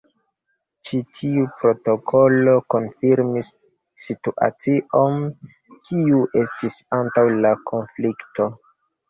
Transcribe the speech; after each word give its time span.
Ĉi 0.87 0.99
tiu 1.17 1.43
protokolo 1.59 2.55
konfirmis 2.75 3.51
situacion 4.07 5.21
kiu 5.91 6.25
estis 6.43 6.81
antaŭ 6.99 7.29
la 7.47 7.55
konflikto. 7.75 8.51